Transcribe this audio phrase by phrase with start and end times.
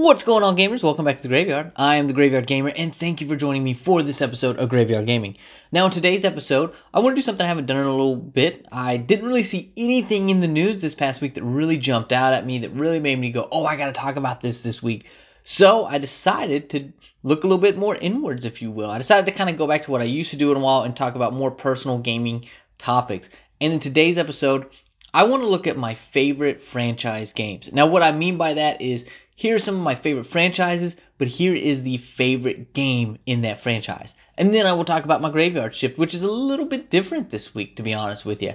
[0.00, 0.82] What's going on, gamers?
[0.82, 1.72] Welcome back to the Graveyard.
[1.76, 4.70] I am the Graveyard Gamer, and thank you for joining me for this episode of
[4.70, 5.36] Graveyard Gaming.
[5.72, 8.16] Now, in today's episode, I want to do something I haven't done in a little
[8.16, 8.64] bit.
[8.72, 12.32] I didn't really see anything in the news this past week that really jumped out
[12.32, 15.04] at me, that really made me go, oh, I gotta talk about this this week.
[15.44, 18.90] So I decided to look a little bit more inwards, if you will.
[18.90, 20.60] I decided to kind of go back to what I used to do in a
[20.60, 22.46] while and talk about more personal gaming
[22.78, 23.28] topics.
[23.60, 24.70] And in today's episode,
[25.12, 27.72] I want to look at my favorite franchise games.
[27.72, 29.06] Now, what I mean by that is
[29.40, 33.62] here are some of my favorite franchises, but here is the favorite game in that
[33.62, 34.14] franchise.
[34.36, 37.30] And then I will talk about my graveyard shift, which is a little bit different
[37.30, 38.52] this week, to be honest with you.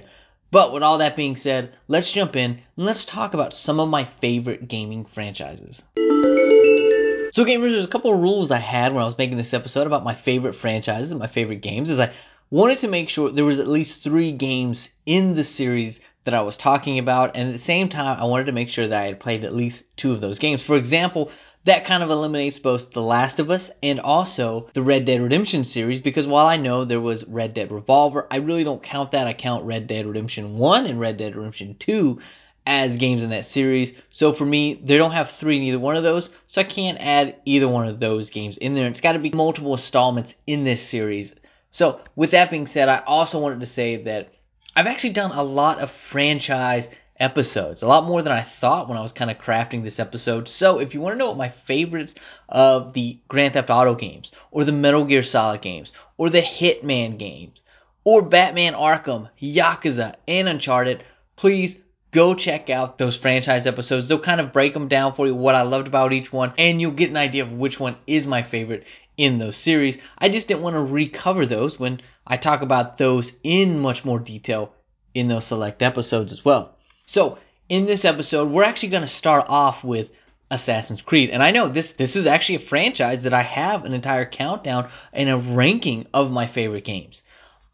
[0.52, 3.88] But with all that being said, let's jump in and let's talk about some of
[3.88, 5.82] my favorite gaming franchises.
[5.96, 9.88] So gamers, there's a couple of rules I had when I was making this episode
[9.88, 12.12] about my favorite franchises and my favorite games is I
[12.48, 16.42] wanted to make sure there was at least three games in the series that I
[16.42, 19.06] was talking about, and at the same time, I wanted to make sure that I
[19.06, 20.60] had played at least two of those games.
[20.60, 21.30] For example,
[21.64, 25.64] that kind of eliminates both The Last of Us and also the Red Dead Redemption
[25.64, 29.26] series because while I know there was Red Dead Revolver, I really don't count that.
[29.26, 32.20] I count Red Dead Redemption 1 and Red Dead Redemption 2
[32.66, 33.94] as games in that series.
[34.10, 36.98] So for me, they don't have three in either one of those, so I can't
[37.00, 38.88] add either one of those games in there.
[38.88, 41.34] It's got to be multiple installments in this series.
[41.70, 44.32] So with that being said, I also wanted to say that
[44.76, 46.86] I've actually done a lot of franchise
[47.18, 50.48] episodes, a lot more than I thought when I was kind of crafting this episode.
[50.48, 52.14] So if you want to know what my favorites
[52.46, 57.16] of the Grand Theft Auto games, or the Metal Gear Solid games, or the Hitman
[57.16, 57.58] games,
[58.04, 61.02] or Batman Arkham, Yakuza, and Uncharted,
[61.36, 61.78] please
[62.10, 64.08] go check out those franchise episodes.
[64.08, 66.82] They'll kind of break them down for you, what I loved about each one, and
[66.82, 68.84] you'll get an idea of which one is my favorite
[69.16, 69.96] in those series.
[70.18, 74.18] I just didn't want to recover those when I talk about those in much more
[74.18, 74.72] detail
[75.14, 76.76] in those select episodes as well.
[77.06, 77.38] So,
[77.68, 80.10] in this episode, we're actually going to start off with
[80.50, 81.30] Assassin's Creed.
[81.30, 84.88] And I know this this is actually a franchise that I have an entire countdown
[85.12, 87.22] and a ranking of my favorite games.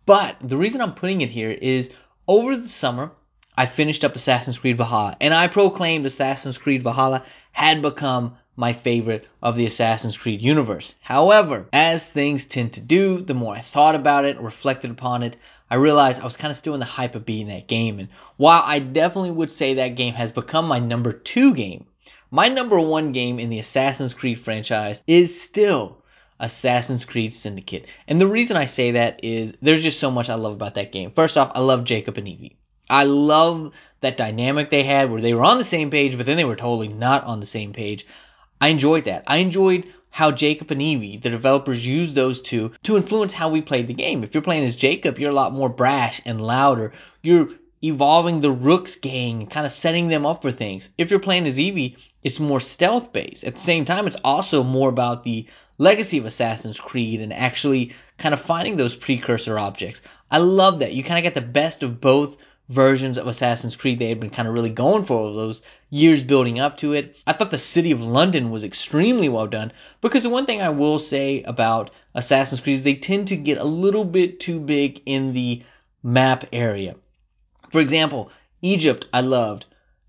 [0.07, 1.91] But the reason I'm putting it here is
[2.27, 3.13] over the summer
[3.57, 8.73] I finished up Assassin's Creed Valhalla and I proclaimed Assassin's Creed Valhalla had become my
[8.73, 10.95] favorite of the Assassin's Creed universe.
[11.01, 15.37] However, as things tend to do, the more I thought about it, reflected upon it,
[15.71, 17.99] I realized I was kind of still in the hype of beating that game.
[17.99, 21.87] And while I definitely would say that game has become my number two game,
[22.31, 25.99] my number one game in the Assassin's Creed franchise is still
[26.39, 27.87] Assassin's Creed Syndicate.
[28.07, 30.93] And the reason I say that is there's just so much I love about that
[30.93, 31.13] game.
[31.13, 32.57] First off, I love Jacob and Evie.
[32.91, 36.37] I love that dynamic they had where they were on the same page, but then
[36.37, 38.07] they were totally not on the same page.
[38.63, 39.25] I enjoyed that.
[39.27, 43.61] I enjoyed how Jacob and Evie, the developers, used those two to influence how we
[43.61, 44.23] played the game.
[44.23, 46.93] If you're playing as Jacob, you're a lot more brash and louder.
[47.23, 47.49] You're
[47.83, 50.89] evolving the Rooks gang, kind of setting them up for things.
[50.97, 53.43] If you're playing as Evie, it's more stealth based.
[53.43, 55.47] At the same time, it's also more about the
[55.79, 60.03] legacy of Assassin's Creed and actually kind of finding those precursor objects.
[60.31, 60.93] I love that.
[60.93, 62.37] You kind of get the best of both
[62.73, 66.23] versions of Assassin's Creed they had been kind of really going for over those years
[66.23, 67.17] building up to it.
[67.27, 70.71] I thought the city of London was extremely well done because the one thing I
[70.71, 75.03] will say about Assassin's Creed is they tend to get a little bit too big
[75.07, 75.63] in the
[76.03, 76.97] map area.
[77.71, 78.31] For example,
[78.63, 79.67] Egypt I loved.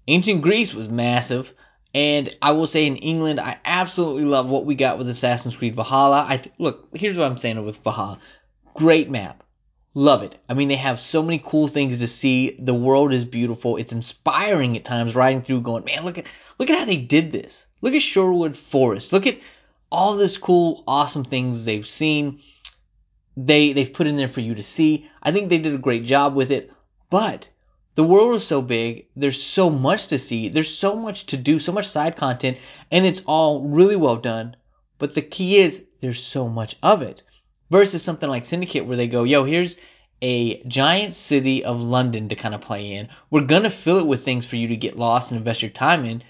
[0.07, 1.53] Ancient Greece was massive.
[1.95, 5.75] And I will say in England, I absolutely love what we got with Assassin's Creed
[5.75, 6.25] Valhalla.
[6.27, 8.17] I th- look, here's what I'm saying with Valhalla.
[8.73, 9.43] Great map
[9.95, 10.35] Love it.
[10.49, 12.55] I mean, they have so many cool things to see.
[12.57, 13.77] The world is beautiful.
[13.77, 16.25] It's inspiring at times riding through going, man, look at
[16.57, 17.67] look at how they did this.
[17.81, 19.13] Look at Sherwood Forest.
[19.13, 19.39] Look at
[19.91, 22.39] all this cool, awesome things they've seen.
[23.37, 25.07] They they've put in there for you to see.
[25.21, 26.71] I think they did a great job with it.
[27.11, 27.47] But
[27.93, 29.05] the world is so big.
[29.15, 30.49] There's so much to see.
[30.49, 32.57] There's so much to do, so much side content,
[32.89, 34.55] and it's all really well done.
[34.97, 37.21] But the key is there's so much of it
[37.73, 39.77] versus something like Syndicate where they go, yo, here's
[40.21, 43.09] a giant city of London to kind of play in.
[43.31, 45.71] We're going to fill it with things for you to get lost and invest your
[45.71, 46.21] time in,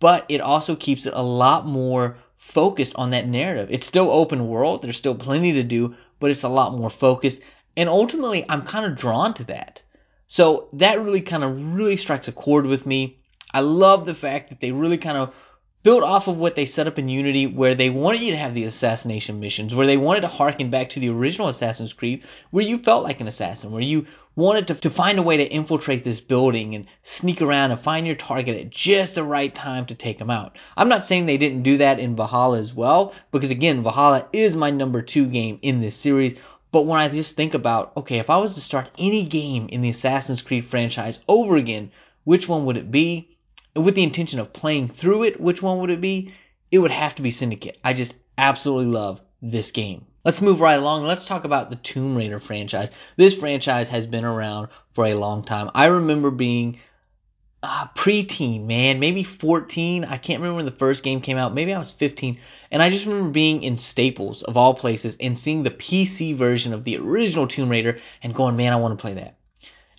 [0.00, 3.68] but it also keeps it a lot more focused on that narrative.
[3.70, 7.40] It's still open world, there's still plenty to do, but it's a lot more focused.
[7.76, 9.82] And ultimately, I'm kind of drawn to that.
[10.26, 13.20] So that really kind of really strikes a chord with me.
[13.54, 15.32] I love the fact that they really kind of
[15.82, 18.52] built off of what they set up in Unity, where they wanted you to have
[18.52, 22.64] the assassination missions, where they wanted to harken back to the original Assassin's Creed, where
[22.64, 24.06] you felt like an assassin, where you
[24.36, 28.06] wanted to, to find a way to infiltrate this building and sneak around and find
[28.06, 30.56] your target at just the right time to take them out.
[30.76, 34.54] I'm not saying they didn't do that in Valhalla as well, because again, Valhalla is
[34.54, 36.38] my number two game in this series.
[36.72, 39.80] But when I just think about, okay, if I was to start any game in
[39.80, 41.90] the Assassin's Creed franchise over again,
[42.24, 43.29] which one would it be?
[43.74, 46.32] With the intention of playing through it, which one would it be?
[46.70, 47.78] it would have to be Syndicate.
[47.84, 50.06] I just absolutely love this game.
[50.24, 51.04] Let's move right along.
[51.04, 52.90] Let's talk about the Tomb Raider franchise.
[53.16, 55.70] This franchise has been around for a long time.
[55.74, 56.78] I remember being
[57.62, 60.04] uh, preteen, man, maybe 14.
[60.04, 61.54] I can't remember when the first game came out.
[61.54, 62.38] Maybe I was 15.
[62.70, 66.74] And I just remember being in Staples, of all places, and seeing the PC version
[66.74, 69.36] of the original Tomb Raider and going, man, I want to play that.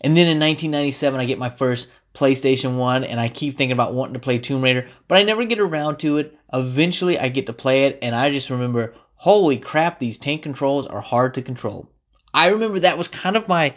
[0.02, 3.94] And then in 1997, I get my first PlayStation 1 and I keep thinking about
[3.94, 6.38] wanting to play Tomb Raider, but I never get around to it.
[6.54, 10.88] Eventually, I get to play it, and I just remember holy crap, these tank controls
[10.88, 11.88] are hard to control.
[12.34, 13.76] I remember that was kind of my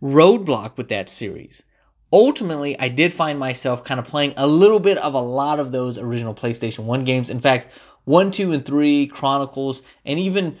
[0.00, 1.64] roadblock with that series.
[2.12, 5.72] Ultimately, I did find myself kind of playing a little bit of a lot of
[5.72, 7.28] those original PlayStation 1 games.
[7.28, 7.66] In fact,
[8.04, 10.58] 1, 2, and 3, Chronicles, and even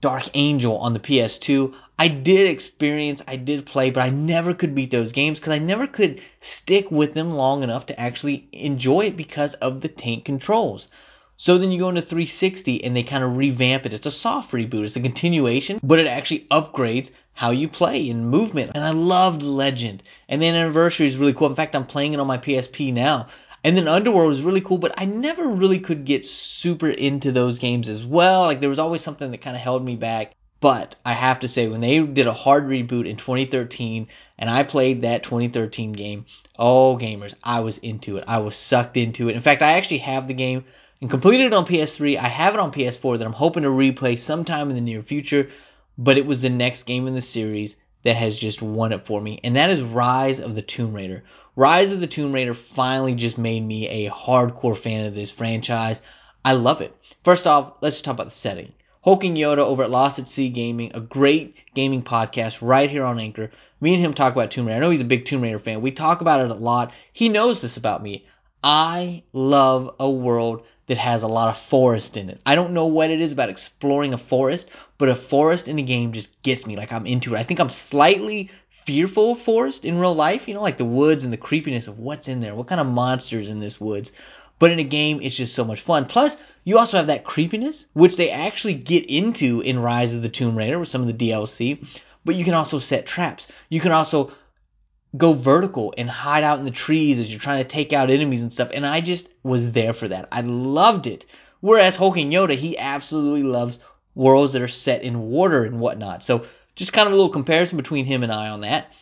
[0.00, 1.74] Dark Angel on the PS2.
[1.98, 5.58] I did experience, I did play, but I never could beat those games because I
[5.58, 10.24] never could stick with them long enough to actually enjoy it because of the tank
[10.24, 10.88] controls.
[11.36, 13.92] So then you go into 360 and they kind of revamp it.
[13.92, 14.84] It's a soft reboot.
[14.84, 18.72] It's a continuation, but it actually upgrades how you play and movement.
[18.74, 20.02] And I loved Legend.
[20.28, 21.48] And then Anniversary is really cool.
[21.48, 23.26] In fact, I'm playing it on my PSP now.
[23.64, 27.58] And then Underworld was really cool, but I never really could get super into those
[27.58, 28.42] games as well.
[28.42, 30.34] Like there was always something that kind of held me back.
[30.60, 34.06] But I have to say, when they did a hard reboot in 2013,
[34.38, 36.26] and I played that 2013 game,
[36.56, 38.24] oh gamers, I was into it.
[38.28, 39.34] I was sucked into it.
[39.34, 40.64] In fact, I actually have the game
[41.00, 42.16] and completed it on PS3.
[42.16, 45.50] I have it on PS4 that I'm hoping to replay sometime in the near future,
[45.98, 49.20] but it was the next game in the series that has just won it for
[49.20, 51.24] me, and that is Rise of the Tomb Raider.
[51.54, 56.02] Rise of the Tomb Raider finally just made me a hardcore fan of this franchise.
[56.44, 56.96] I love it.
[57.24, 58.72] First off, let's talk about the setting.
[59.02, 63.04] Hulk and Yoda over at Lost at Sea Gaming, a great gaming podcast right here
[63.04, 63.50] on Anchor.
[63.80, 64.76] Me and him talk about Tomb Raider.
[64.76, 65.82] I know he's a big Tomb Raider fan.
[65.82, 66.92] We talk about it a lot.
[67.12, 68.26] He knows this about me.
[68.62, 72.40] I love a world that has a lot of forest in it.
[72.46, 74.68] I don't know what it is about exploring a forest,
[75.02, 76.76] but a forest in a game just gets me.
[76.76, 77.38] Like I'm into it.
[77.40, 78.52] I think I'm slightly
[78.86, 81.98] fearful of forest in real life, you know, like the woods and the creepiness of
[81.98, 84.12] what's in there, what kind of monsters in this woods.
[84.60, 86.04] But in a game, it's just so much fun.
[86.04, 90.28] Plus, you also have that creepiness, which they actually get into in Rise of the
[90.28, 91.84] Tomb Raider with some of the DLC.
[92.24, 93.48] But you can also set traps.
[93.70, 94.30] You can also
[95.16, 98.42] go vertical and hide out in the trees as you're trying to take out enemies
[98.42, 98.70] and stuff.
[98.72, 100.28] And I just was there for that.
[100.30, 101.26] I loved it.
[101.58, 103.80] Whereas Hulk and Yoda, he absolutely loves
[104.14, 106.24] worlds that are set in water and whatnot.
[106.24, 106.44] So
[106.74, 108.92] just kind of a little comparison between him and I on that.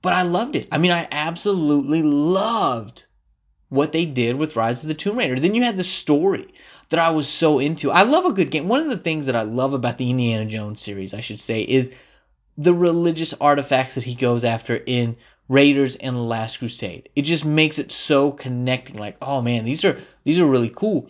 [0.00, 0.68] But I loved it.
[0.70, 3.04] I mean, I absolutely loved
[3.68, 5.40] what they did with Rise of the Tomb Raider.
[5.40, 6.54] Then you had the story
[6.90, 7.90] that I was so into.
[7.90, 8.68] I love a good game.
[8.68, 11.62] One of the things that I love about the Indiana Jones series, I should say,
[11.62, 11.90] is
[12.56, 15.16] the religious artifacts that he goes after in
[15.48, 17.08] Raiders and The Last Crusade.
[17.14, 18.96] It just makes it so connecting.
[18.96, 21.08] Like, oh man, these are these are really cool.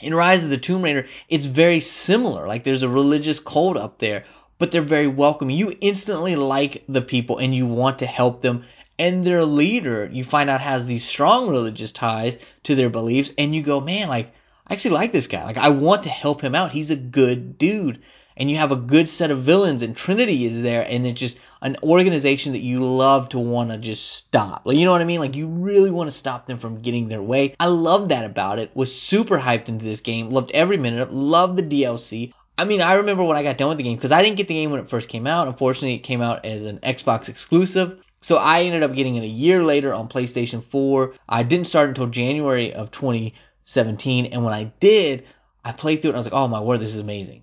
[0.00, 2.46] In Rise of the Tomb Raider, it's very similar.
[2.46, 4.24] Like there's a religious cult up there,
[4.58, 5.56] but they're very welcoming.
[5.56, 8.64] You instantly like the people and you want to help them.
[8.98, 13.54] And their leader, you find out, has these strong religious ties to their beliefs, and
[13.54, 14.32] you go, man, like
[14.66, 15.44] I actually like this guy.
[15.44, 16.72] Like I want to help him out.
[16.72, 18.02] He's a good dude
[18.38, 21.36] and you have a good set of villains and Trinity is there and it's just
[21.60, 24.62] an organization that you love to want to just stop.
[24.64, 25.20] Like you know what I mean?
[25.20, 27.54] Like you really want to stop them from getting their way.
[27.58, 28.70] I love that about it.
[28.74, 30.30] Was super hyped into this game.
[30.30, 31.14] Loved every minute of it.
[31.14, 32.32] Loved the DLC.
[32.56, 34.48] I mean, I remember when I got done with the game because I didn't get
[34.48, 35.48] the game when it first came out.
[35.48, 38.00] Unfortunately, it came out as an Xbox exclusive.
[38.20, 41.14] So I ended up getting it a year later on PlayStation 4.
[41.28, 45.24] I didn't start until January of 2017, and when I did,
[45.64, 47.42] I played through it and I was like, "Oh my word, this is amazing."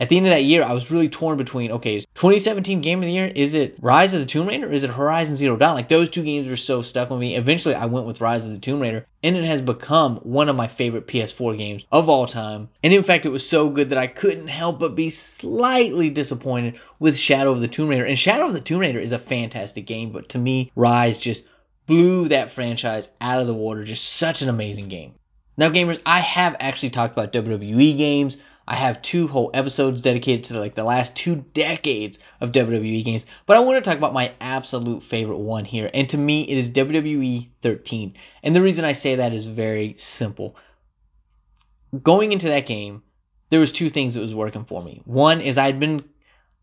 [0.00, 3.00] At the end of that year, I was really torn between okay, is 2017 game
[3.00, 5.56] of the year is it Rise of the Tomb Raider or is it Horizon Zero
[5.56, 5.74] Dawn?
[5.74, 7.36] Like those two games were so stuck with me.
[7.36, 10.56] Eventually, I went with Rise of the Tomb Raider, and it has become one of
[10.56, 12.70] my favorite PS4 games of all time.
[12.82, 16.80] And in fact, it was so good that I couldn't help but be slightly disappointed
[16.98, 18.06] with Shadow of the Tomb Raider.
[18.06, 21.44] And Shadow of the Tomb Raider is a fantastic game, but to me, Rise just
[21.86, 23.84] blew that franchise out of the water.
[23.84, 25.12] Just such an amazing game.
[25.56, 28.38] Now, gamers, I have actually talked about WWE games.
[28.70, 33.26] I have two whole episodes dedicated to like the last two decades of WWE games,
[33.44, 35.90] but I want to talk about my absolute favorite one here.
[35.92, 38.14] And to me, it is WWE 13.
[38.44, 40.54] And the reason I say that is very simple.
[42.00, 43.02] Going into that game,
[43.48, 45.02] there was two things that was working for me.
[45.04, 46.04] One is I'd been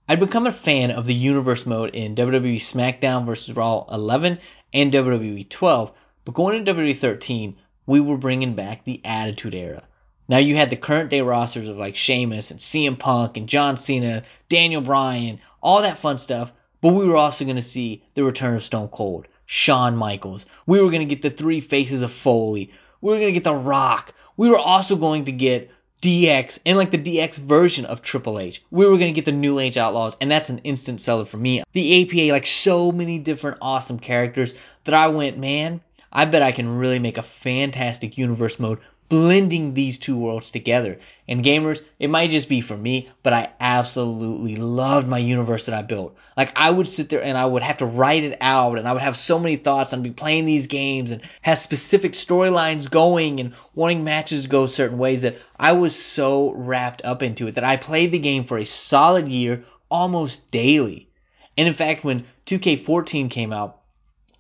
[0.08, 3.54] I'd become a fan of the universe mode in WWE SmackDown vs.
[3.54, 4.40] Raw 11
[4.74, 5.92] and WWE 12,
[6.24, 9.84] but going into WWE 13, we were bringing back the Attitude Era.
[10.30, 13.78] Now you had the current day rosters of like Sheamus and CM Punk and John
[13.78, 16.52] Cena, Daniel Bryan, all that fun stuff.
[16.82, 20.46] But we were also going to see the return of Stone Cold, Shawn Michaels.
[20.66, 22.72] We were going to get the three faces of Foley.
[23.02, 24.14] We were going to get The Rock.
[24.36, 28.62] we were also going to get DX and like the DX version of Triple H.
[28.70, 31.38] We were going to get the New Age Outlaws, and that's an instant seller for
[31.38, 31.64] me.
[31.74, 34.54] The APA, like so many different awesome characters
[34.84, 35.82] that I went, man,
[36.12, 41.00] I bet I can really make a fantastic universe mode blending these two worlds together.
[41.28, 45.76] And gamers, it might just be for me, but I absolutely loved my universe that
[45.76, 46.16] I built.
[46.36, 48.94] Like I would sit there and I would have to write it out and I
[48.94, 49.94] would have so many thoughts.
[49.94, 54.68] I'd be playing these games and have specific storylines going and wanting matches to go
[54.68, 58.46] certain ways that I was so wrapped up into it that I played the game
[58.46, 61.10] for a solid year almost daily.
[61.58, 63.82] And in fact, when 2K14 came out,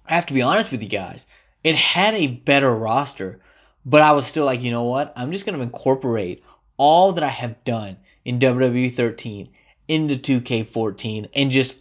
[0.05, 1.25] I have to be honest with you guys,
[1.63, 3.39] it had a better roster
[3.87, 5.13] but I was still like, you know what?
[5.15, 6.43] I'm just going to incorporate
[6.75, 9.47] all that I have done in WWE 13
[9.87, 11.73] into 2K14 and just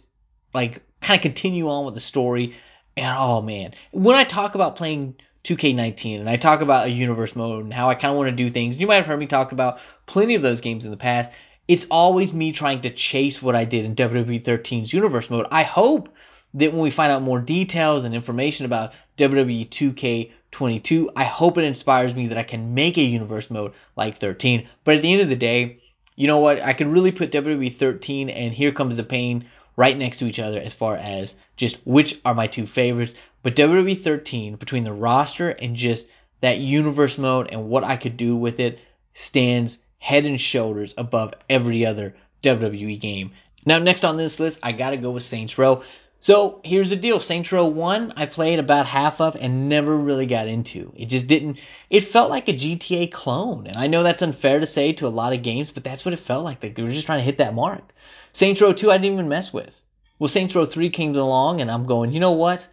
[0.53, 2.55] like kind of continue on with the story.
[2.95, 7.35] And oh man, when I talk about playing 2K19 and I talk about a universe
[7.35, 9.27] mode and how I kind of want to do things, you might have heard me
[9.27, 11.29] talk about plenty of those games in the past.
[11.67, 15.47] It's always me trying to chase what I did in WWE 13's universe mode.
[15.51, 16.07] I hope
[16.53, 21.11] that when we find out more details and information about WWE 2K 22.
[21.15, 24.67] I hope it inspires me that I can make a universe mode like 13.
[24.83, 25.79] But at the end of the day,
[26.15, 26.61] you know what?
[26.61, 30.39] I can really put WWE 13 and Here Comes the Pain right next to each
[30.39, 33.13] other as far as just which are my two favorites.
[33.43, 36.07] But WWE 13, between the roster and just
[36.41, 38.79] that universe mode and what I could do with it,
[39.13, 43.31] stands head and shoulders above every other WWE game.
[43.65, 45.83] Now, next on this list, I gotta go with Saints Row.
[46.19, 47.19] So here's the deal.
[47.19, 50.91] Saints Row 1, I played about half of and never really got into.
[50.95, 51.59] It just didn't,
[51.89, 53.67] it felt like a GTA clone.
[53.67, 56.13] And I know that's unfair to say to a lot of games, but that's what
[56.13, 56.59] it felt like.
[56.59, 57.93] They were just trying to hit that mark.
[58.33, 59.73] Saints Row 2, I didn't even mess with.
[60.17, 62.67] Well, Saints Row 3 came along and I'm going, you know what?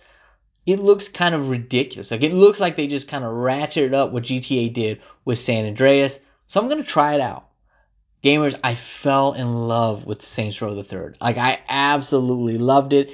[0.64, 2.10] It looks kind of ridiculous.
[2.10, 5.66] Like it looks like they just kind of ratcheted up what GTA did with San
[5.66, 6.18] Andreas.
[6.46, 7.48] So I'm going to try it out
[8.24, 11.18] gamers, I fell in love with Saints Row the Third.
[11.20, 13.10] Like I absolutely loved it.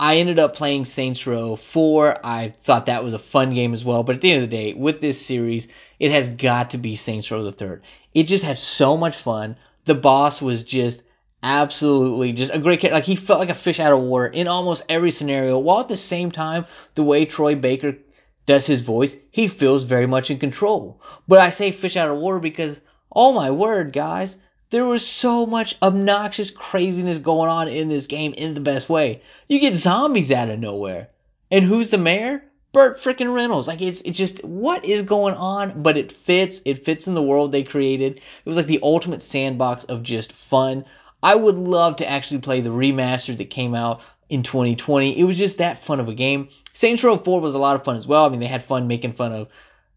[0.00, 2.24] I ended up playing Saints Row 4.
[2.24, 4.02] I thought that was a fun game as well.
[4.02, 6.96] But at the end of the day, with this series, it has got to be
[6.96, 7.82] Saints Row the Third.
[8.14, 9.56] It just had so much fun.
[9.84, 11.02] The boss was just
[11.42, 12.92] absolutely just a great kid.
[12.92, 15.58] Like he felt like a fish out of water in almost every scenario.
[15.58, 16.64] While at the same time,
[16.94, 17.98] the way Troy Baker
[18.46, 21.02] does his voice, he feels very much in control.
[21.28, 22.80] But I say fish out of water because,
[23.12, 24.38] oh my word, guys,
[24.70, 29.22] there was so much obnoxious craziness going on in this game in the best way.
[29.48, 31.08] You get zombies out of nowhere.
[31.50, 32.44] And who's the mayor?
[32.72, 33.66] Burt freaking Reynolds.
[33.66, 36.62] Like it's it's just what is going on, but it fits.
[36.64, 38.18] It fits in the world they created.
[38.18, 40.84] It was like the ultimate sandbox of just fun.
[41.20, 45.18] I would love to actually play the remaster that came out in 2020.
[45.18, 46.48] It was just that fun of a game.
[46.72, 48.24] Saints Row 4 was a lot of fun as well.
[48.24, 49.48] I mean, they had fun making fun of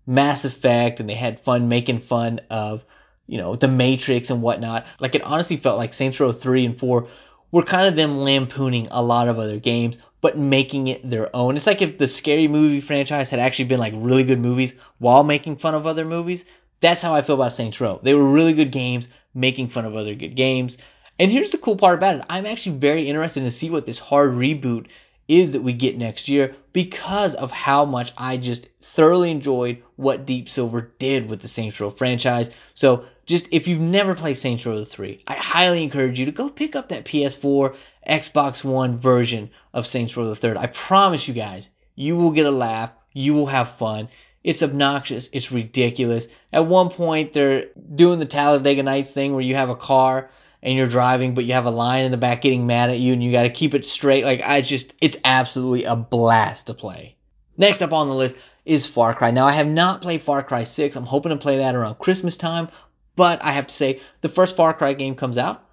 [0.08, 2.84] Mass Effect and they had fun making fun of
[3.27, 4.86] you know, The Matrix and whatnot.
[5.00, 7.08] Like it honestly felt like Saints Row 3 and 4
[7.51, 11.56] were kind of them lampooning a lot of other games, but making it their own.
[11.56, 15.24] It's like if the scary movie franchise had actually been like really good movies while
[15.24, 16.46] making fun of other movies.
[16.82, 18.00] That's how I feel about Saints Row.
[18.01, 20.77] They were really good games making fun of other good games.
[21.20, 22.25] And here's the cool part about it.
[22.27, 24.88] I'm actually very interested to see what this hard reboot
[25.27, 30.25] is that we get next year because of how much I just thoroughly enjoyed what
[30.25, 32.50] Deep Silver did with the Saints Row franchise.
[32.74, 36.50] So just if you've never played Saints Row 3, I highly encourage you to go
[36.50, 37.75] pick up that PS4,
[38.08, 40.58] Xbox One version of Saints Row 3.
[40.58, 44.10] I promise you guys, you will get a laugh, you will have fun.
[44.44, 46.27] It's obnoxious, it's ridiculous.
[46.51, 50.30] At one point, they're doing the Talladega Nights thing where you have a car
[50.62, 53.13] and you're driving, but you have a line in the back getting mad at you
[53.13, 54.25] and you got to keep it straight.
[54.25, 57.15] Like, I just, it's absolutely a blast to play.
[57.58, 59.32] Next up on the list is Far Cry.
[59.32, 60.96] Now, I have not played Far Cry 6.
[60.96, 62.70] I'm hoping to play that around Christmas time.
[63.15, 65.63] But I have to say, the first Far Cry game comes out,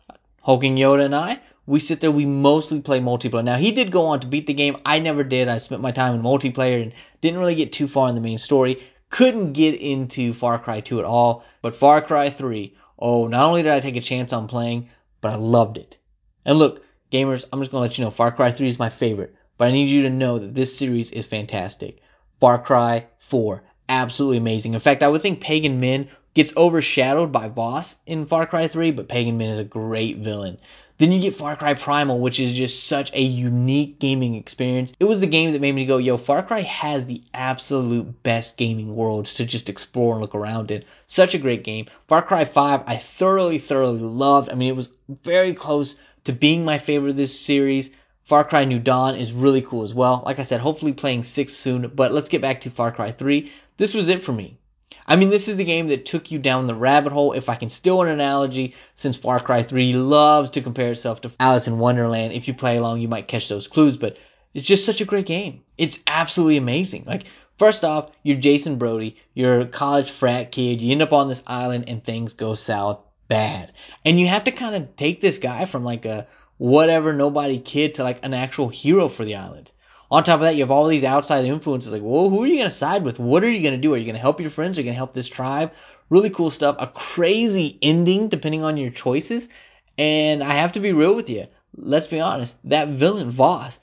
[0.42, 3.44] Hulking Yoda and I, we sit there, we mostly play multiplayer.
[3.44, 4.78] Now, he did go on to beat the game.
[4.84, 5.48] I never did.
[5.48, 8.38] I spent my time in multiplayer and didn't really get too far in the main
[8.38, 8.82] story.
[9.08, 11.44] Couldn't get into Far Cry 2 at all.
[11.62, 15.32] But Far Cry 3, oh, not only did I take a chance on playing, but
[15.32, 15.96] I loved it.
[16.44, 18.90] And look, gamers, I'm just going to let you know Far Cry 3 is my
[18.90, 19.34] favorite.
[19.56, 22.00] But I need you to know that this series is fantastic.
[22.40, 24.72] Far Cry 4, absolutely amazing.
[24.72, 28.92] In fact, I would think Pagan Min gets overshadowed by Vaas in Far Cry 3,
[28.92, 30.58] but Pagan Min is a great villain.
[30.96, 34.92] Then you get Far Cry Primal, which is just such a unique gaming experience.
[35.00, 38.56] It was the game that made me go, yo, Far Cry has the absolute best
[38.58, 40.84] gaming worlds to just explore and look around in.
[41.06, 41.86] Such a great game.
[42.06, 44.50] Far Cry 5, I thoroughly, thoroughly loved.
[44.50, 47.90] I mean, it was very close to being my favorite of this series.
[48.24, 50.22] Far Cry New Dawn is really cool as well.
[50.24, 53.50] Like I said, hopefully playing 6 soon, but let's get back to Far Cry 3.
[53.80, 54.58] This was it for me.
[55.06, 57.32] I mean, this is the game that took you down the rabbit hole.
[57.32, 61.32] If I can steal an analogy, since Far Cry 3 loves to compare itself to
[61.40, 64.18] Alice in Wonderland, if you play along, you might catch those clues, but
[64.52, 65.62] it's just such a great game.
[65.78, 67.04] It's absolutely amazing.
[67.06, 67.22] Like,
[67.56, 71.42] first off, you're Jason Brody, you're a college frat kid, you end up on this
[71.46, 73.72] island and things go south bad.
[74.04, 76.26] And you have to kind of take this guy from like a
[76.58, 79.72] whatever nobody kid to like an actual hero for the island.
[80.10, 82.56] On top of that, you have all these outside influences like, whoa, who are you
[82.56, 83.20] going to side with?
[83.20, 83.94] What are you going to do?
[83.94, 84.76] Are you going to help your friends?
[84.76, 85.72] Are you going to help this tribe?
[86.08, 86.76] Really cool stuff.
[86.80, 89.48] A crazy ending depending on your choices.
[89.96, 91.46] And I have to be real with you.
[91.76, 92.56] Let's be honest.
[92.64, 93.78] That villain, Vaas,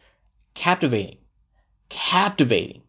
[0.53, 1.19] captivating.
[1.87, 2.81] Captivating.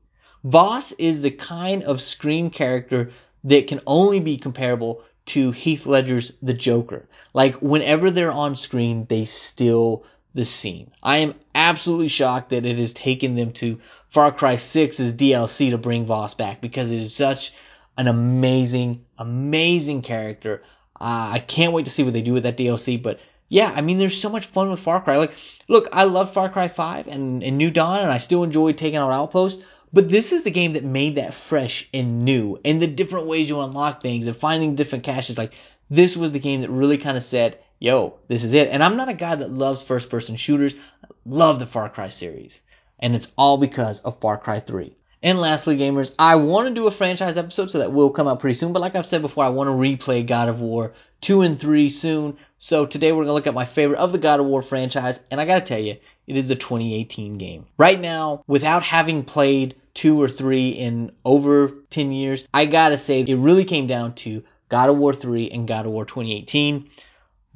[0.43, 3.13] Vaas is the kind of screen character
[3.45, 7.09] that can only be comparable to Heath Ledger's The Joker.
[7.35, 10.05] Like, whenever they're on screen, they steal
[10.35, 10.91] the scene.
[11.03, 15.79] I am absolutely shocked that it has taken them to Far Cry 6's DLC to
[15.79, 17.53] bring Vaas back because it is such
[17.97, 20.63] an amazing, amazing character.
[21.01, 23.81] Uh, I can't wait to see what they do with that DLC, but yeah, I
[23.81, 25.17] mean, there's so much fun with Far Cry.
[25.17, 25.35] Like,
[25.67, 28.99] look, I love Far Cry 5 and, and New Dawn, and I still enjoy taking
[28.99, 29.61] out Outpost,
[29.93, 33.49] but this is the game that made that fresh and new, and the different ways
[33.49, 35.37] you unlock things and finding different caches.
[35.37, 35.55] Like,
[35.91, 38.69] this was the game that really kind of said, yo, this is it.
[38.69, 40.75] And I'm not a guy that loves first person shooters.
[41.05, 42.61] I love the Far Cry series.
[42.99, 44.97] And it's all because of Far Cry 3.
[45.23, 48.41] And lastly, gamers, I want to do a franchise episode, so that will come out
[48.41, 48.73] pretty soon.
[48.73, 51.91] But like I've said before, I want to replay God of War 2 and 3
[51.91, 52.37] soon.
[52.59, 55.19] So today we're going to look at my favorite of the God of War franchise.
[55.31, 57.67] And I got to tell you, it is the 2018 game.
[57.77, 62.99] Right now, without having played 2 or 3 in over 10 years, I got to
[62.99, 66.91] say it really came down to God of War 3 and God of War 2018.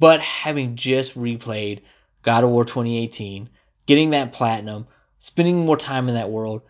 [0.03, 1.79] But having just replayed
[2.23, 3.47] God of War 2018,
[3.85, 4.85] getting that platinum,
[5.19, 6.63] spending more time in that world,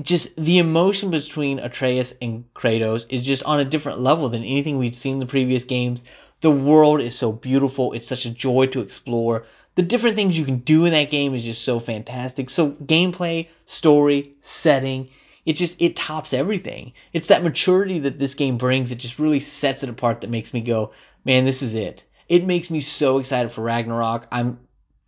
[0.00, 4.78] just the emotion between Atreus and Kratos is just on a different level than anything
[4.78, 6.04] we'd seen in the previous games.
[6.40, 7.94] The world is so beautiful.
[7.94, 9.44] It's such a joy to explore.
[9.74, 12.48] The different things you can do in that game is just so fantastic.
[12.48, 15.08] So gameplay, story, setting,
[15.44, 16.92] it just it tops everything.
[17.12, 18.92] It's that maturity that this game brings.
[18.92, 20.92] It just really sets it apart that makes me go,
[21.24, 22.04] man, this is it.
[22.32, 24.26] It makes me so excited for Ragnarok.
[24.32, 24.58] I'm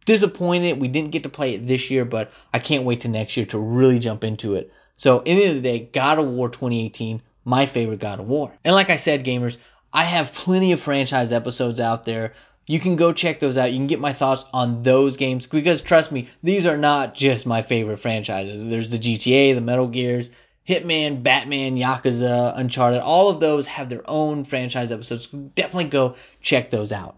[0.05, 3.35] disappointed we didn't get to play it this year, but I can't wait to next
[3.39, 4.71] year to really jump into it.
[4.97, 8.29] So, in the end of the day, God of War 2018, my favorite God of
[8.29, 8.53] War.
[8.63, 9.57] And like I said, gamers,
[9.91, 12.35] I have plenty of franchise episodes out there.
[12.67, 13.73] You can go check those out.
[13.73, 17.47] You can get my thoughts on those games because trust me, these are not just
[17.47, 18.67] my favorite franchises.
[18.67, 20.29] There's the GTA, the Metal Gears,
[20.69, 25.27] Hitman, Batman, Yakuza, Uncharted, all of those have their own franchise episodes.
[25.27, 27.17] Definitely go check those out.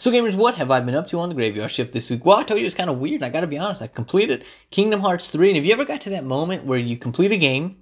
[0.00, 2.24] So gamers, what have I been up to on the graveyard shift this week?
[2.24, 3.22] Well, I told you it's kind of weird.
[3.22, 3.82] I gotta be honest.
[3.82, 6.96] I completed Kingdom Hearts 3, and have you ever got to that moment where you
[6.96, 7.76] complete a game,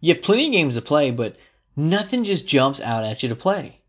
[0.00, 1.36] you have plenty of games to play, but
[1.76, 3.80] nothing just jumps out at you to play?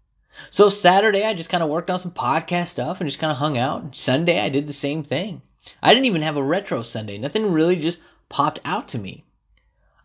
[0.50, 3.38] So Saturday, I just kind of worked on some podcast stuff and just kind of
[3.38, 3.96] hung out.
[3.96, 5.42] Sunday, I did the same thing.
[5.82, 7.18] I didn't even have a retro Sunday.
[7.18, 9.24] Nothing really just popped out to me.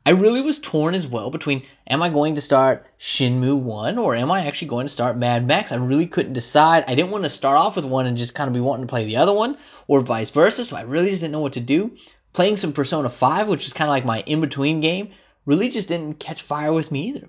[0.09, 4.15] I really was torn as well between am I going to start Shenmue 1 or
[4.15, 5.71] am I actually going to start Mad Max?
[5.71, 6.85] I really couldn't decide.
[6.89, 8.91] I didn't want to start off with one and just kind of be wanting to
[8.91, 11.61] play the other one or vice versa, so I really just didn't know what to
[11.61, 11.97] do.
[12.33, 15.11] Playing some Persona 5, which is kind of like my in between game,
[15.45, 17.29] really just didn't catch fire with me either.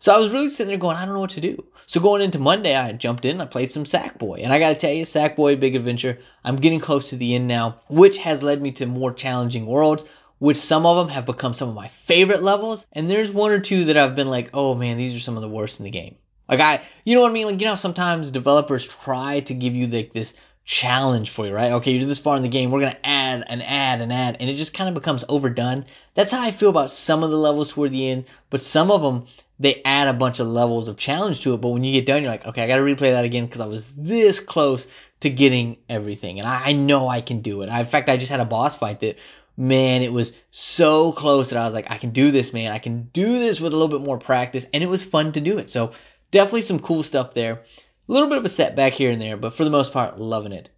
[0.00, 1.64] So I was really sitting there going, I don't know what to do.
[1.86, 4.44] So going into Monday, I jumped in, I played some Sackboy.
[4.44, 7.80] And I gotta tell you, Sackboy Big Adventure, I'm getting close to the end now,
[7.88, 10.04] which has led me to more challenging worlds,
[10.40, 13.60] which some of them have become some of my favorite levels, and there's one or
[13.60, 15.90] two that I've been like, oh man, these are some of the worst in the
[15.90, 16.16] game.
[16.48, 17.46] Like I, you know what I mean?
[17.46, 21.72] Like you know, sometimes developers try to give you like this challenge for you, right?
[21.72, 24.48] Okay, you're this far in the game, we're gonna add and add and add, and
[24.48, 25.84] it just kind of becomes overdone.
[26.14, 29.02] That's how I feel about some of the levels toward the end, but some of
[29.02, 29.26] them
[29.58, 31.60] they add a bunch of levels of challenge to it.
[31.60, 33.66] But when you get done, you're like, okay, I gotta replay that again because I
[33.66, 34.86] was this close
[35.20, 37.68] to getting everything, and I, I know I can do it.
[37.68, 39.18] I, in fact, I just had a boss fight that
[39.60, 42.72] man, it was so close that I was like, I can do this, man.
[42.72, 45.40] I can do this with a little bit more practice, and it was fun to
[45.40, 45.68] do it.
[45.68, 45.92] So
[46.30, 47.52] definitely some cool stuff there.
[47.52, 50.52] A little bit of a setback here and there, but for the most part, loving
[50.52, 50.70] it.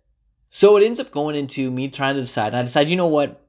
[0.50, 2.48] So it ends up going into me trying to decide.
[2.48, 3.41] And I decide, you know what?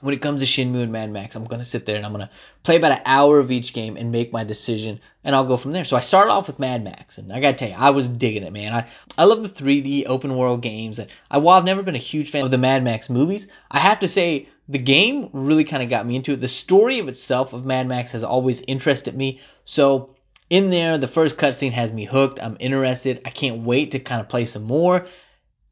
[0.00, 2.12] When it comes to Shenmue and Mad Max, I'm going to sit there and I'm
[2.12, 2.30] going to
[2.62, 5.72] play about an hour of each game and make my decision, and I'll go from
[5.72, 5.84] there.
[5.84, 8.08] So I started off with Mad Max, and I got to tell you, I was
[8.08, 8.72] digging it, man.
[8.72, 11.98] I, I love the 3D open world games, and I, while I've never been a
[11.98, 15.82] huge fan of the Mad Max movies, I have to say the game really kind
[15.82, 16.40] of got me into it.
[16.40, 20.16] The story of itself of Mad Max has always interested me, so
[20.50, 22.40] in there, the first cutscene has me hooked.
[22.40, 23.22] I'm interested.
[23.24, 25.06] I can't wait to kind of play some more.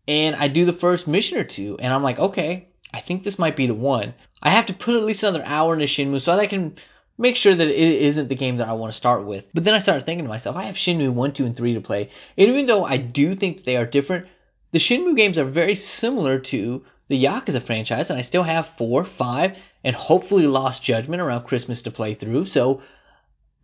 [0.08, 3.38] And I do the first mission or two, and I'm like, okay, I think this
[3.38, 4.14] might be the one.
[4.40, 6.76] I have to put at least another hour into Shenmue so that I can
[7.18, 9.46] make sure that it isn't the game that I want to start with.
[9.52, 11.80] But then I started thinking to myself, I have Shenmue 1, 2, and 3 to
[11.80, 12.10] play.
[12.38, 14.26] And even though I do think that they are different,
[14.70, 19.04] the Shenmue games are very similar to the Yakuza franchise, and I still have 4,
[19.04, 22.46] 5, and hopefully Lost Judgment around Christmas to play through.
[22.46, 22.80] So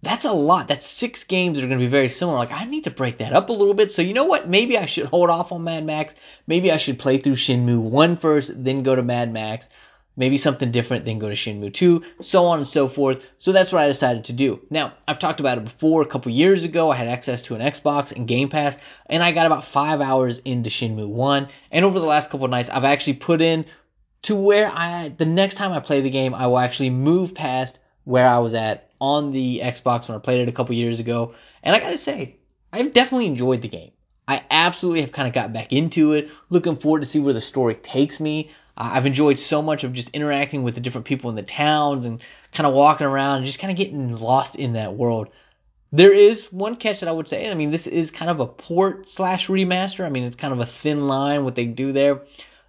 [0.03, 0.69] that's a lot.
[0.69, 2.39] That's six games that are going to be very similar.
[2.39, 3.93] Like, I need to break that up a little bit.
[3.93, 4.49] So, you know what?
[4.49, 6.15] Maybe I should hold off on Mad Max.
[6.47, 9.69] Maybe I should play through Shenmue 1 first, then go to Mad Max
[10.21, 13.25] maybe something different, then go to Shenmue 2, so on and so forth.
[13.39, 14.61] So that's what I decided to do.
[14.69, 16.03] Now, I've talked about it before.
[16.03, 19.33] A couple years ago, I had access to an Xbox and Game Pass, and I
[19.33, 21.49] got about five hours into Shenmue 1.
[21.71, 23.65] And over the last couple nights, I've actually put in
[24.23, 27.79] to where I, the next time I play the game, I will actually move past
[28.05, 31.35] where I was at on the Xbox when I played it a couple years ago.
[31.63, 32.37] And I gotta say,
[32.73, 33.93] I've definitely enjoyed the game.
[34.29, 36.31] I absolutely have kind of got back into it.
[36.51, 38.51] Looking forward to see where the story takes me.
[38.77, 42.23] I've enjoyed so much of just interacting with the different people in the towns and
[42.53, 45.29] kind of walking around and just kind of getting lost in that world.
[45.93, 47.51] There is one catch that I would say.
[47.51, 50.07] I mean, this is kind of a port slash remaster.
[50.07, 52.23] I mean, it's kind of a thin line what they do there.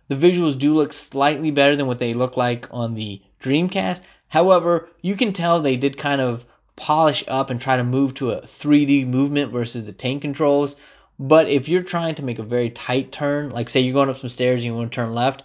[0.08, 4.02] The visuals do look slightly better than what they look like on the Dreamcast.
[4.32, 6.46] However, you can tell they did kind of
[6.78, 10.78] polish up and try to move to a 3D movement versus the tank controls.
[11.20, 14.20] But if you're trying to make a very tight turn, like say you're going up
[14.20, 15.44] some stairs and you want to turn left,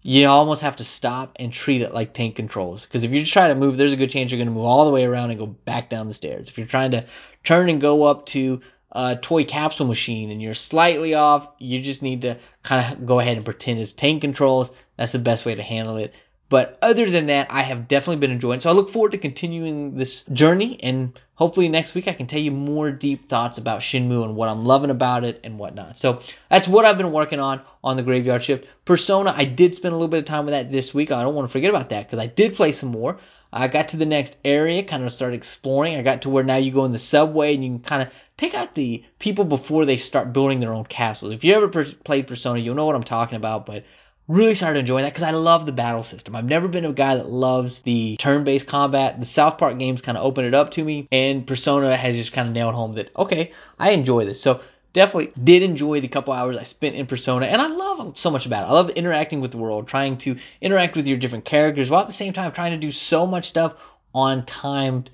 [0.00, 2.86] you almost have to stop and treat it like tank controls.
[2.86, 4.64] Because if you just try to move, there's a good chance you're going to move
[4.64, 6.48] all the way around and go back down the stairs.
[6.48, 7.04] If you're trying to
[7.44, 12.00] turn and go up to a toy capsule machine and you're slightly off, you just
[12.00, 14.70] need to kind of go ahead and pretend it's tank controls.
[14.96, 16.14] That's the best way to handle it.
[16.52, 18.60] But other than that, I have definitely been enjoying.
[18.60, 22.40] So I look forward to continuing this journey, and hopefully next week I can tell
[22.40, 25.96] you more deep thoughts about Shenmue and what I'm loving about it and whatnot.
[25.96, 28.66] So that's what I've been working on on the Graveyard Shift.
[28.84, 31.10] Persona, I did spend a little bit of time with that this week.
[31.10, 33.16] I don't want to forget about that because I did play some more.
[33.50, 35.96] I got to the next area, kind of started exploring.
[35.96, 38.08] I got to where now you go in the subway and you can kind of
[38.36, 41.32] take out the people before they start building their own castles.
[41.32, 43.84] If you ever per- played Persona, you'll know what I'm talking about, but
[44.28, 46.36] really started enjoying that because I love the battle system.
[46.36, 49.18] I've never been a guy that loves the turn-based combat.
[49.20, 52.32] The South Park games kind of opened it up to me, and Persona has just
[52.32, 54.40] kind of nailed home that okay, I enjoy this.
[54.40, 54.60] So
[54.92, 58.46] definitely did enjoy the couple hours I spent in Persona, and I love so much
[58.46, 58.70] about it.
[58.70, 62.06] I love interacting with the world, trying to interact with your different characters, while at
[62.06, 63.74] the same time trying to do so much stuff
[64.14, 65.10] on timed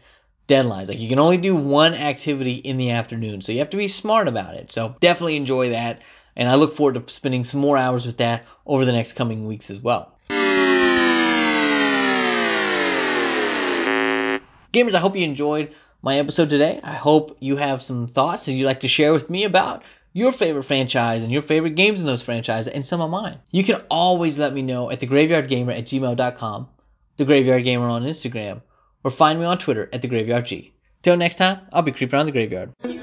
[0.49, 0.89] deadlines.
[0.89, 3.89] Like you can only do one activity in the afternoon, so you have to be
[3.89, 4.73] smart about it.
[4.73, 6.03] So definitely enjoy that
[6.39, 9.47] and I look forward to spending some more hours with that over the next coming
[9.47, 10.15] weeks as well.
[14.73, 16.81] Gamers, I hope you enjoyed my episode today.
[16.83, 20.33] I hope you have some thoughts that you'd like to share with me about your
[20.33, 23.39] favorite franchise and your favorite games in those franchises and some of mine.
[23.51, 26.69] You can always let me know at thegraveyardgamer at gmail.com,
[27.19, 28.63] thegraveyardgamer on Instagram,
[29.03, 30.73] or find me on Twitter at thegraveyardg.
[31.03, 32.98] Till next time, I'll be creeping around the graveyard.